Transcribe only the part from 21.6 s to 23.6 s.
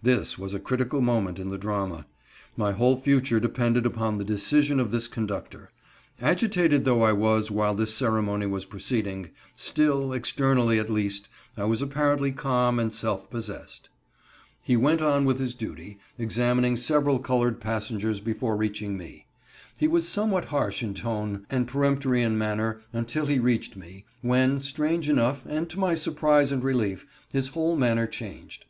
peremptory in manner until he